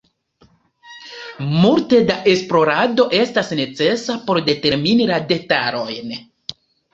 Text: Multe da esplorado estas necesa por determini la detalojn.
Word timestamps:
Multe 1.57 1.99
da 2.07 2.15
esplorado 2.33 3.05
estas 3.19 3.53
necesa 3.61 4.17
por 4.31 4.41
determini 4.49 5.07
la 5.13 5.21
detalojn. 5.35 6.19